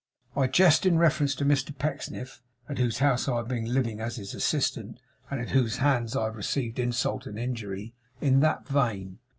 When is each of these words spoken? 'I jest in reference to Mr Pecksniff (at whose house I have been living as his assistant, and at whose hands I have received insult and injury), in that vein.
'I 0.35 0.47
jest 0.47 0.87
in 0.87 0.97
reference 0.97 1.35
to 1.35 1.45
Mr 1.45 1.77
Pecksniff 1.77 2.41
(at 2.67 2.79
whose 2.79 2.97
house 2.97 3.27
I 3.27 3.37
have 3.37 3.47
been 3.47 3.71
living 3.71 3.99
as 3.99 4.15
his 4.15 4.33
assistant, 4.33 4.99
and 5.29 5.39
at 5.39 5.51
whose 5.51 5.77
hands 5.77 6.15
I 6.15 6.23
have 6.23 6.35
received 6.35 6.79
insult 6.79 7.27
and 7.27 7.37
injury), 7.37 7.93
in 8.19 8.39
that 8.39 8.67
vein. 8.67 9.19